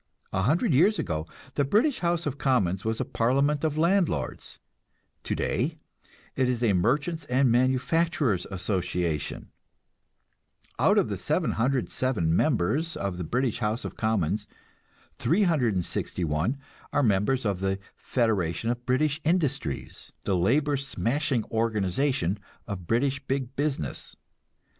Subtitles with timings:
[0.33, 4.57] A hundred years ago the British House of Commons was a parliament of landlords;
[5.23, 5.77] today
[6.35, 9.51] it is a Merchants' and Manufacturers' Association.
[10.79, 14.47] Out of the 707 members of the British House of Commons,
[15.19, 16.57] 361
[16.91, 23.55] are members of the "Federation of British Industries," the labor smashing organization of British "big
[23.55, 24.15] business."